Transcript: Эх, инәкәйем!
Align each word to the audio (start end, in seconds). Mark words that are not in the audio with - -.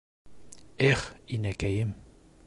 Эх, 0.87 1.03
инәкәйем! 1.37 1.93